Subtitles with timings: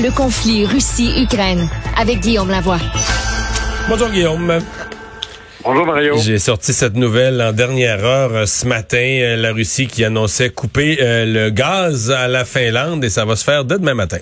[0.00, 1.68] Le conflit Russie-Ukraine
[2.00, 2.78] avec Guillaume Lavoie.
[3.88, 4.60] Bonjour Guillaume.
[5.64, 6.14] Bonjour Mario.
[6.18, 10.50] J'ai sorti cette nouvelle en dernière heure euh, ce matin, euh, la Russie qui annonçait
[10.50, 14.18] couper euh, le gaz à la Finlande et ça va se faire dès demain matin.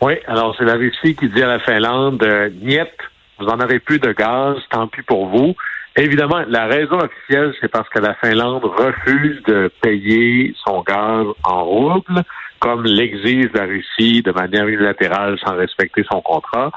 [0.00, 2.80] Oui, alors c'est la Russie qui dit à la Finlande, euh, niet,
[3.38, 5.54] vous en aurez plus de gaz, tant pis pour vous.
[5.94, 11.64] Évidemment, la raison officielle, c'est parce que la Finlande refuse de payer son gaz en
[11.64, 12.24] roubles,
[12.60, 16.70] comme l'exige la Russie de manière unilatérale sans respecter son contrat.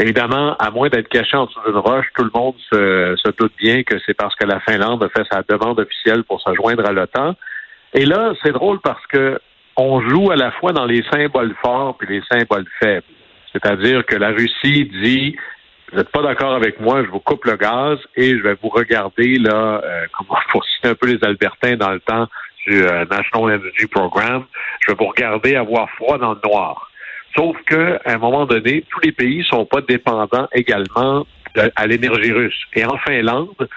[0.00, 3.52] Évidemment, à moins d'être caché en dessous d'une roche, tout le monde se, se doute
[3.58, 6.86] bien que c'est parce que la Finlande a fait sa demande officielle pour se joindre
[6.86, 7.34] à l'OTAN.
[7.94, 9.38] Et là, c'est drôle parce que
[9.76, 13.06] on joue à la fois dans les symboles forts puis les symboles faibles.
[13.52, 15.36] C'est-à-dire que la Russie dit
[15.90, 18.68] vous n'êtes pas d'accord avec moi, je vous coupe le gaz et je vais vous
[18.68, 22.28] regarder là, euh, comment pour citer un peu les Albertains dans le temps
[22.68, 24.44] du euh, National Energy Program,
[24.80, 26.90] je vais vous regarder avoir froid dans le noir.
[27.36, 31.26] Sauf que à un moment donné, tous les pays sont pas dépendants également
[31.76, 32.60] à l'énergie russe.
[32.74, 33.68] Et en Finlande,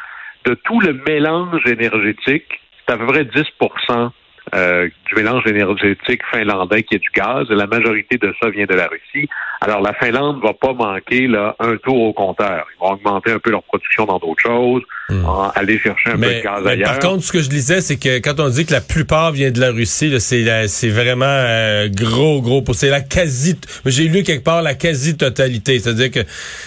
[0.46, 3.44] de tout le mélange énergétique, c'est à peu près 10
[4.56, 7.48] euh, du mélange énergétique finlandais qui est du gaz.
[7.50, 9.30] La majorité de ça vient de la Russie.
[9.62, 12.66] Alors la Finlande va pas manquer là un tour au compteur.
[12.76, 16.26] Ils vont augmenter un peu leur production dans d'autres choses, en- aller chercher un peu
[16.34, 16.90] de gaz mais ailleurs.
[16.90, 19.52] par contre, ce que je lisais, c'est que quand on dit que la plupart vient
[19.52, 22.64] de la Russie, c'est vraiment euh, gros, gros.
[22.74, 23.58] C'est la quasi.
[23.86, 26.20] J'ai lu quelque part la quasi-totalité, c'est-à-dire que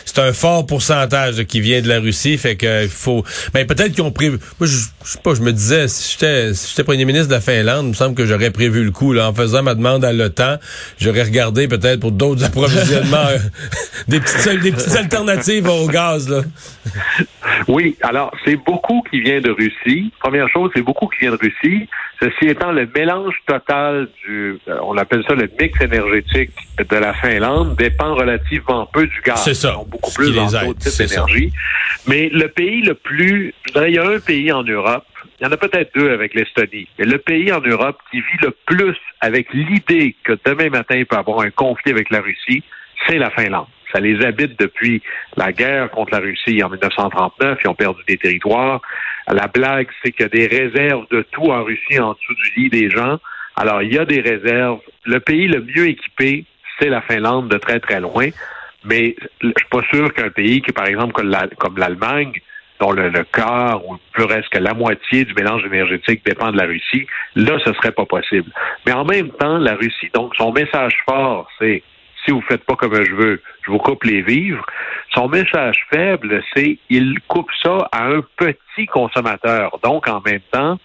[0.05, 3.25] c'est un fort pourcentage qui vient de la Russie, fait que il faut.
[3.55, 4.39] Mais peut-être qu'ils ont prévu.
[4.61, 7.35] Moi, je, je sais pas, je me disais, si j'étais si j'étais premier ministre de
[7.35, 10.05] la Finlande, il me semble que j'aurais prévu le coup là, en faisant ma demande
[10.05, 10.59] à l'OTAN.
[10.99, 13.39] J'aurais regardé peut-être pour d'autres approvisionnements, euh,
[14.09, 16.43] des petites des petites alternatives au gaz là.
[17.69, 20.13] Oui, alors c'est beaucoup qui vient de Russie.
[20.21, 21.89] Première chose, c'est beaucoup qui vient de Russie.
[22.21, 27.13] Ceci étant le mélange total du, euh, on appelle ça le mix énergétique de la
[27.15, 29.43] Finlande, dépend relativement peu du gaz.
[29.45, 29.71] C'est ça.
[29.71, 31.53] Ils sont beaucoup plus d'autres types d'énergie.
[32.07, 35.05] Mais le pays le plus, je dirais, il y a un pays en Europe,
[35.41, 38.39] il y en a peut-être deux avec l'Estonie, mais le pays en Europe qui vit
[38.43, 42.63] le plus avec l'idée que demain matin il peut avoir un conflit avec la Russie,
[43.07, 43.67] c'est la Finlande.
[43.95, 45.01] Ça les habite depuis
[45.37, 47.59] la guerre contre la Russie en 1939.
[47.65, 48.81] Ils ont perdu des territoires.
[49.29, 52.53] La blague, c'est qu'il y a des réserves de tout en Russie en dessous du
[52.63, 53.19] lit des gens.
[53.57, 54.81] Alors, il y a des réserves.
[55.05, 56.45] Le pays le mieux équipé,
[56.79, 58.29] c'est la Finlande de très, très loin.
[58.85, 62.33] Mais je suis pas sûr qu'un pays qui, par exemple, comme la- comme l'Allemagne,
[62.81, 66.65] dont le, le quart ou plus presque la moitié du mélange énergétique dépend de la
[66.67, 67.07] Russie,
[67.37, 68.51] là, ce serait pas possible.
[68.85, 71.83] Mais en même temps, la Russie, donc, son message fort, c'est
[72.25, 74.65] si vous faites pas comme je veux, je vous coupe les vivres.
[75.15, 79.79] Son message faible, c'est il coupe ça à un petit consommateur.
[79.83, 80.79] Donc, en même temps,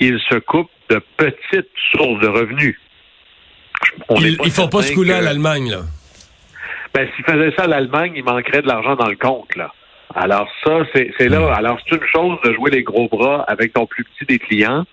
[0.00, 2.78] il se coupe de petites sources de revenus.
[4.08, 5.80] On Ils, ils font pas ce certain coup-là à l'Allemagne là.
[6.94, 9.72] ben, s'il faisait ça à l'Allemagne, il manquerait de l'argent dans le compte, là.
[10.14, 11.54] Alors ça, c'est c'est là.
[11.54, 14.84] Alors, c'est une chose de jouer les gros bras avec ton plus petit des clients,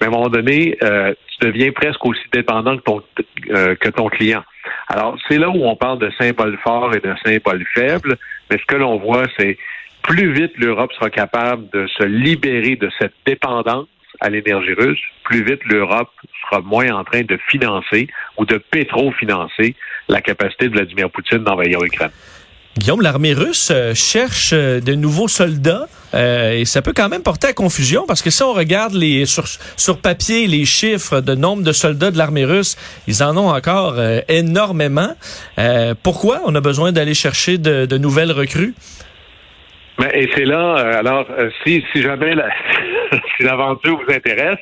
[0.00, 3.02] mais à un moment donné, euh, tu deviens presque aussi dépendant que ton,
[3.50, 4.42] euh, que ton client.
[4.88, 8.16] Alors, c'est là où on parle de symboles forts et de symboles faibles,
[8.50, 9.58] mais ce que l'on voit, c'est
[10.02, 13.86] plus vite l'Europe sera capable de se libérer de cette dépendance
[14.20, 16.10] à l'énergie russe, plus vite l'Europe
[16.42, 19.74] sera moins en train de financer ou de pétro-financer
[20.08, 22.10] la capacité de Vladimir Poutine d'envahir l'Ukraine.
[22.76, 27.22] Guillaume, l'armée russe euh, cherche euh, de nouveaux soldats euh, et ça peut quand même
[27.22, 28.94] porter à confusion parce que si on regarde
[29.76, 32.76] sur, papier les chiffres de nombre de soldats de l'armée russe,
[33.06, 33.96] ils en ont encore
[34.28, 35.14] énormément.
[36.02, 38.74] Pourquoi on a besoin d'aller chercher de, nouvelles recrues?
[39.98, 41.26] Mais, et c'est là, alors,
[41.64, 42.50] si, si jamais la-
[43.36, 44.58] si l'aventure vous intéresse,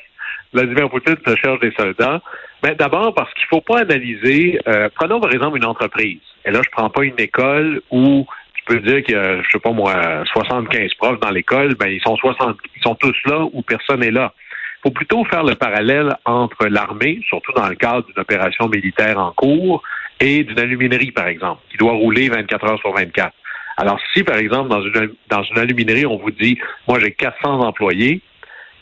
[0.53, 2.21] Vladimir Poutine se cherche des soldats.
[2.63, 4.59] Mais d'abord parce qu'il faut pas analyser.
[4.67, 6.21] euh, prenons par exemple une entreprise.
[6.45, 9.49] Et là, je prends pas une école où tu peux dire qu'il y a, je
[9.51, 11.75] sais pas moi, 75 profs dans l'école.
[11.75, 14.33] Ben ils sont 60, ils sont tous là où personne n'est là.
[14.79, 19.17] Il faut plutôt faire le parallèle entre l'armée, surtout dans le cadre d'une opération militaire
[19.17, 19.81] en cours,
[20.19, 23.33] et d'une aluminerie, par exemple, qui doit rouler 24 heures sur 24.
[23.77, 27.61] Alors, si, par exemple, dans une, dans une aluminerie, on vous dit, moi, j'ai 400
[27.61, 28.21] employés,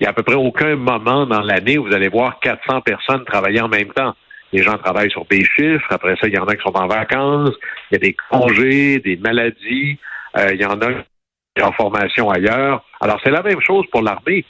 [0.01, 2.81] il n'y a à peu près aucun moment dans l'année où vous allez voir 400
[2.81, 4.15] personnes travailler en même temps.
[4.51, 5.85] Les gens travaillent sur des chiffres.
[5.91, 7.53] Après ça, il y en a qui sont en vacances.
[7.91, 9.99] Il y a des congés, des maladies.
[10.39, 12.83] Euh, il y en a qui sont en formation ailleurs.
[12.99, 14.43] Alors, c'est la même chose pour l'armée.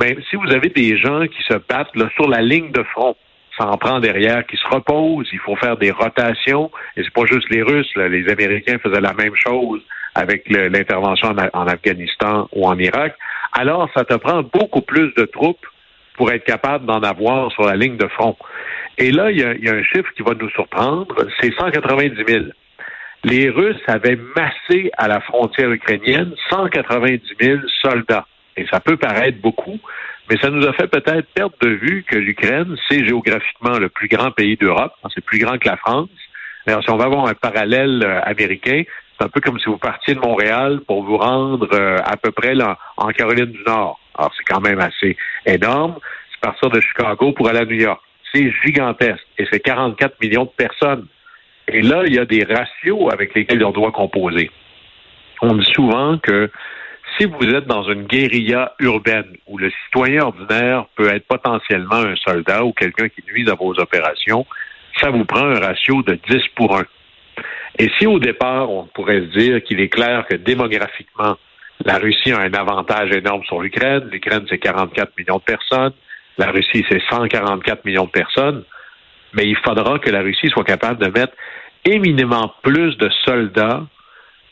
[0.00, 3.16] Mais si vous avez des gens qui se battent là, sur la ligne de front,
[3.58, 6.70] ça en prend derrière, qui se reposent, il faut faire des rotations.
[6.96, 9.82] Et c'est pas juste les Russes, les Américains faisaient la même chose
[10.14, 13.14] avec l'intervention en, en Afghanistan ou en Irak.
[13.58, 15.66] Alors, ça te prend beaucoup plus de troupes
[16.14, 18.36] pour être capable d'en avoir sur la ligne de front.
[18.98, 22.44] Et là, il y, a, un chiffre qui va nous surprendre, c'est 190 000.
[23.24, 28.26] Les Russes avaient massé à la frontière ukrainienne 190 000 soldats.
[28.58, 29.78] Et ça peut paraître beaucoup,
[30.28, 34.08] mais ça nous a fait peut-être perdre de vue que l'Ukraine, c'est géographiquement le plus
[34.08, 36.10] grand pays d'Europe, c'est plus grand que la France.
[36.66, 38.82] Alors, si on va avoir un parallèle euh, américain,
[39.18, 42.30] c'est un peu comme si vous partiez de Montréal pour vous rendre euh, à peu
[42.32, 43.98] près là, en Caroline du Nord.
[44.16, 45.16] Alors, c'est quand même assez
[45.46, 45.96] énorme.
[46.30, 48.00] C'est partir de Chicago pour aller à New York.
[48.32, 49.26] C'est gigantesque.
[49.38, 51.06] Et c'est 44 millions de personnes.
[51.68, 54.50] Et là, il y a des ratios avec lesquels on doit composer.
[55.42, 56.50] On dit souvent que
[57.18, 62.16] si vous êtes dans une guérilla urbaine où le citoyen ordinaire peut être potentiellement un
[62.16, 64.46] soldat ou quelqu'un qui nuise à vos opérations,
[65.00, 66.84] ça vous prend un ratio de 10 pour 1.
[67.78, 71.36] Et si au départ, on pourrait se dire qu'il est clair que démographiquement,
[71.84, 75.92] la Russie a un avantage énorme sur l'Ukraine, l'Ukraine c'est 44 millions de personnes,
[76.38, 78.64] la Russie c'est 144 millions de personnes,
[79.34, 81.34] mais il faudra que la Russie soit capable de mettre
[81.84, 83.84] éminemment plus de soldats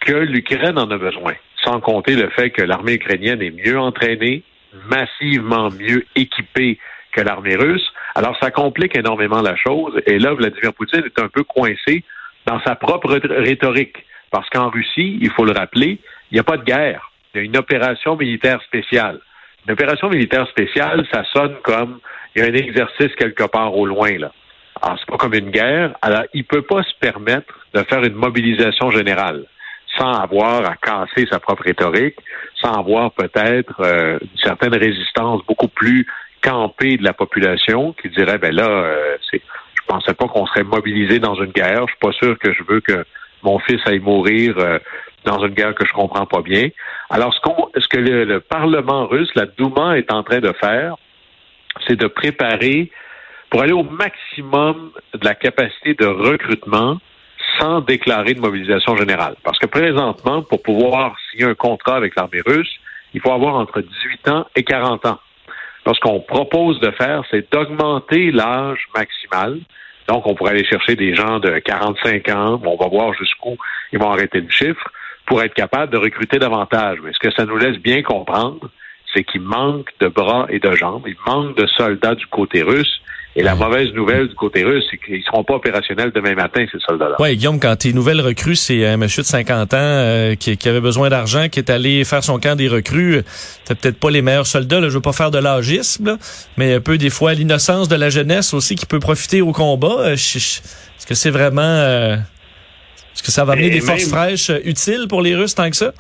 [0.01, 1.33] que l'Ukraine en a besoin,
[1.65, 4.43] sans compter le fait que l'armée ukrainienne est mieux entraînée,
[4.91, 6.79] massivement mieux équipée
[7.13, 7.91] que l'armée russe.
[8.15, 12.05] Alors ça complique énormément la chose, et là, Vladimir Poutine est un peu coincé
[12.47, 13.97] dans sa propre rhétorique.
[14.31, 15.99] Parce qu'en Russie, il faut le rappeler,
[16.31, 17.13] il n'y a pas de guerre.
[17.33, 19.21] Il y a une opération militaire spéciale.
[19.67, 22.01] Une opération militaire spéciale, ça sonne comme
[22.35, 24.33] il y a un exercice quelque part au loin, là.
[24.83, 25.95] Alors, c'est pas comme une guerre.
[26.03, 29.45] Alors, il peut pas se permettre de faire une mobilisation générale
[29.97, 32.17] sans avoir à casser sa propre rhétorique,
[32.61, 36.07] sans avoir peut-être euh, une certaine résistance beaucoup plus
[36.43, 39.41] campée de la population qui dirait, ben là, euh, c'est
[39.85, 41.83] je pensais pas qu'on serait mobilisé dans une guerre.
[41.87, 43.05] Je suis pas sûr que je veux que
[43.43, 44.79] mon fils aille mourir euh,
[45.25, 46.69] dans une guerre que je comprends pas bien.
[47.11, 50.97] Alors, ce, que le, le, Parlement russe, la Douma, est en train de faire,
[51.87, 52.91] c'est de préparer
[53.51, 56.99] pour aller au maximum de la capacité de recrutement
[57.59, 59.37] sans déclarer de mobilisation générale.
[59.45, 62.73] Parce que présentement, pour pouvoir signer un contrat avec l'armée russe,
[63.13, 65.19] il faut avoir entre 18 ans et 40 ans.
[65.87, 69.59] Ce qu'on propose de faire, c'est d'augmenter l'âge maximal.
[70.09, 72.61] Donc, on pourrait aller chercher des gens de 45 ans.
[72.65, 73.57] On va voir jusqu'où
[73.93, 74.91] ils vont arrêter le chiffre
[75.27, 76.99] pour être capable de recruter davantage.
[77.03, 78.71] Mais ce que ça nous laisse bien comprendre,
[79.15, 81.05] c'est qu'il manque de bras et de jambes.
[81.07, 83.01] Il manque de soldats du côté russe.
[83.37, 86.79] Et la mauvaise nouvelle du côté russe, c'est qu'ils seront pas opérationnels demain matin, ces
[86.79, 87.17] soldats-là.
[87.19, 90.69] Oui, Guillaume, quand tes nouvelles recrues, c'est un monsieur de 50 ans euh, qui, qui,
[90.69, 93.23] avait besoin d'argent, qui est allé faire son camp des recrues.
[93.65, 96.17] C'est peut-être pas les meilleurs soldats, là, je veux pas faire de l'agisme,
[96.57, 100.13] mais un peu des fois l'innocence de la jeunesse aussi qui peut profiter au combat.
[100.13, 101.63] Est-ce que c'est vraiment...
[101.63, 102.17] Euh,
[103.15, 103.87] est-ce que ça va amener et des même...
[103.87, 105.93] forces fraîches euh, utiles pour les Russes tant que ça?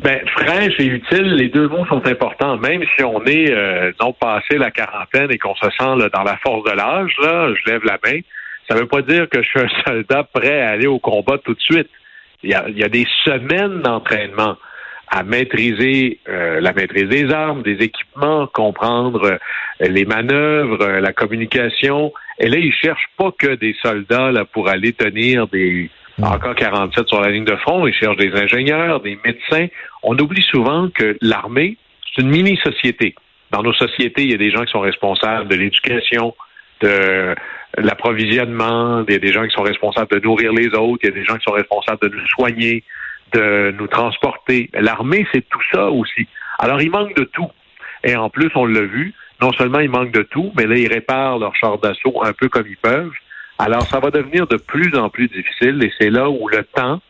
[0.00, 2.56] Ben, fraîche et utile, les deux mots sont importants.
[2.58, 6.36] Même si on est euh, non passé la quarantaine et qu'on se sent dans la
[6.36, 8.20] force de l'âge, là, je lève la main.
[8.68, 11.38] Ça ne veut pas dire que je suis un soldat prêt à aller au combat
[11.38, 11.88] tout de suite.
[12.44, 14.56] Il y a, il y a des semaines d'entraînement
[15.10, 19.38] à maîtriser euh, la maîtrise des armes, des équipements, comprendre euh,
[19.80, 22.12] les manœuvres, euh, la communication.
[22.38, 25.90] Et là, ils cherchent pas que des soldats là, pour aller tenir des
[26.22, 29.66] encore 47 sur la ligne de front, ils cherchent des ingénieurs, des médecins.
[30.02, 31.76] On oublie souvent que l'armée,
[32.14, 33.14] c'est une mini-société.
[33.50, 36.34] Dans nos sociétés, il y a des gens qui sont responsables de l'éducation,
[36.80, 37.34] de
[37.76, 41.12] l'approvisionnement, il y a des gens qui sont responsables de nourrir les autres, il y
[41.12, 42.84] a des gens qui sont responsables de nous soigner,
[43.32, 44.70] de nous transporter.
[44.74, 46.26] L'armée, c'est tout ça aussi.
[46.58, 47.50] Alors, il manque de tout.
[48.04, 50.92] Et en plus, on l'a vu, non seulement il manque de tout, mais là, ils
[50.92, 53.12] réparent leurs chars d'assaut un peu comme ils peuvent.
[53.58, 57.00] Alors, ça va devenir de plus en plus difficile et c'est là où le temps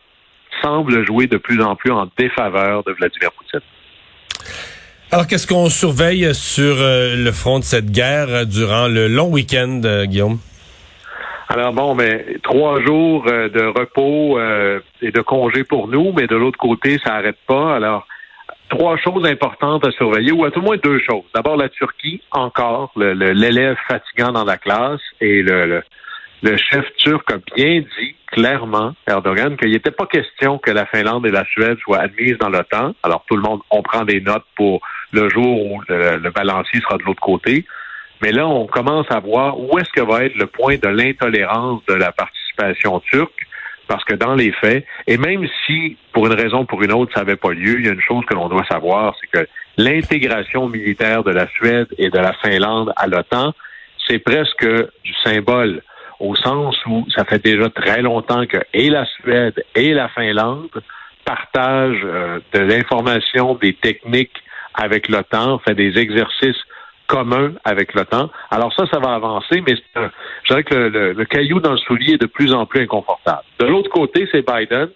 [0.63, 3.61] semble jouer de plus en plus en défaveur de Vladimir Poutine.
[5.11, 9.31] Alors, qu'est-ce qu'on surveille sur euh, le front de cette guerre euh, durant le long
[9.31, 10.39] week-end, euh, Guillaume?
[11.51, 14.39] Alors bon, mais trois jours euh, de repos
[15.01, 17.77] et de congé pour nous, mais de l'autre côté, ça n'arrête pas.
[17.77, 18.07] Alors,
[18.69, 21.25] trois choses importantes à surveiller, ou à tout le moins deux choses.
[21.35, 25.83] D'abord, la Turquie, encore, l'élève fatigant dans la classe, et le, le,
[26.43, 31.27] le chef turc a bien dit clairement, Erdogan, qu'il n'était pas question que la Finlande
[31.27, 32.95] et la Suède soient admises dans l'OTAN.
[33.03, 34.81] Alors, tout le monde, on prend des notes pour
[35.13, 37.65] le jour où le, le balancier sera de l'autre côté.
[38.21, 41.83] Mais là, on commence à voir où est-ce que va être le point de l'intolérance
[41.87, 43.47] de la participation turque,
[43.87, 47.13] parce que dans les faits, et même si, pour une raison ou pour une autre,
[47.15, 49.49] ça n'avait pas lieu, il y a une chose que l'on doit savoir, c'est que
[49.77, 53.55] l'intégration militaire de la Suède et de la Finlande à l'OTAN,
[54.07, 54.67] c'est presque
[55.05, 55.83] du symbole,
[56.21, 60.69] au sens où ça fait déjà très longtemps que et la Suède et la Finlande
[61.25, 64.43] partagent euh, de l'information, des techniques
[64.75, 66.57] avec l'OTAN, fait des exercices
[67.07, 68.31] communs avec l'OTAN.
[68.51, 72.15] Alors ça, ça va avancer, mais je dirais que le, le, caillou dans le soulier
[72.15, 73.43] est de plus en plus inconfortable.
[73.59, 74.89] De l'autre côté, c'est Biden,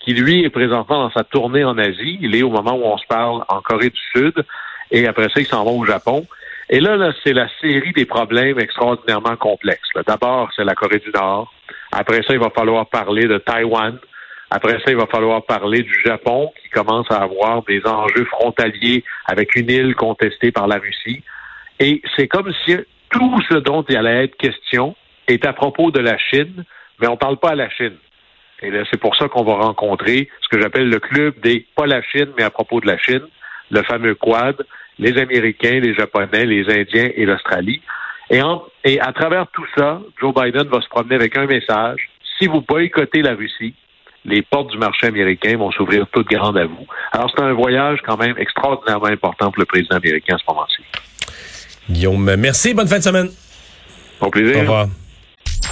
[0.00, 2.18] qui lui est présentement dans sa tournée en Asie.
[2.20, 4.44] Il est au moment où on se parle en Corée du Sud,
[4.90, 6.26] et après ça, il s'en va au Japon.
[6.74, 9.88] Et là, là c'est la série des problèmes extraordinairement complexes.
[10.08, 11.54] D'abord, c'est la Corée du Nord.
[11.92, 13.96] Après ça, il va falloir parler de Taïwan.
[14.50, 19.04] Après ça, il va falloir parler du Japon, qui commence à avoir des enjeux frontaliers
[19.26, 21.22] avec une île contestée par la Russie.
[21.78, 22.76] Et c'est comme si
[23.08, 24.96] tout ce dont il allait être question
[25.28, 26.64] est à propos de la Chine,
[27.00, 27.98] mais on ne parle pas à la Chine.
[28.62, 32.02] Et c'est pour ça qu'on va rencontrer ce que j'appelle le club des pas la
[32.02, 33.22] Chine, mais à propos de la Chine,
[33.70, 34.56] le fameux Quad,
[34.98, 37.80] les Américains, les Japonais, les Indiens et l'Australie.
[38.30, 38.40] Et,
[38.84, 42.08] et à travers tout ça, Joe Biden va se promener avec un message.
[42.38, 43.74] Si vous boycottez la Russie,
[44.24, 46.86] les portes du marché américain vont s'ouvrir toutes grandes à vous.
[47.12, 50.82] Alors, c'est un voyage quand même extraordinairement important pour le président américain à ce moment-ci.
[51.90, 52.72] Guillaume, merci.
[52.72, 53.28] Bonne fin de semaine.
[54.20, 54.56] Au plaisir.
[54.56, 54.86] Au revoir.